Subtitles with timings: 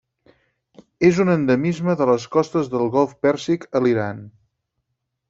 [1.09, 4.25] És un endemisme de les costes del golf Pèrsic a l'Iran.